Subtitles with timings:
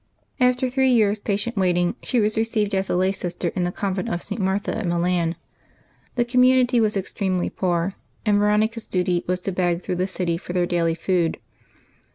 [0.39, 3.93] After three years' patient waiting she was received as a lay sister in the con
[3.93, 4.41] vent of St.
[4.41, 5.35] Martha at Milan.
[6.15, 7.93] The community was ex tremely poor,
[8.25, 11.37] and Veronica's duty was to beg through the city for their daily food.